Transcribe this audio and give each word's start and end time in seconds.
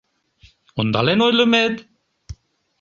Ондален 0.79 1.19
ойлымет? 1.27 1.75